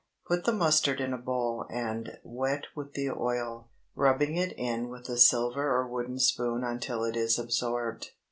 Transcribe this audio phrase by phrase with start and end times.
[0.27, 5.07] Put the mustard in a bowl and wet with the oil, rubbing it in with
[5.09, 8.09] a silver or wooden spoon until it is absorbed.